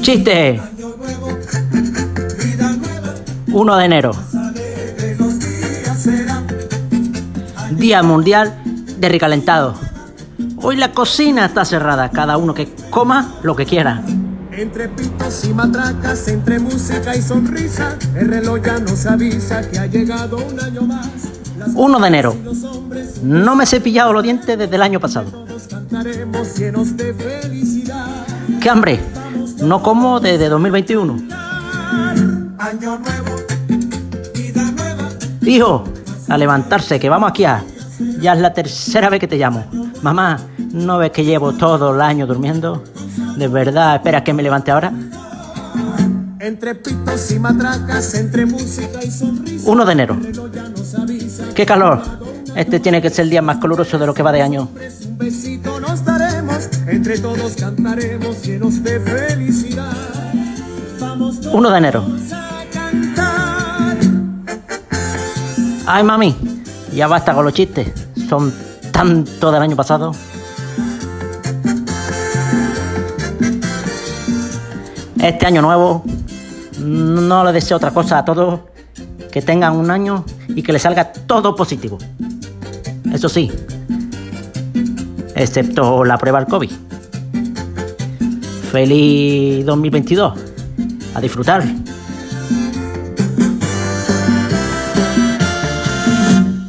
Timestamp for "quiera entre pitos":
13.66-15.44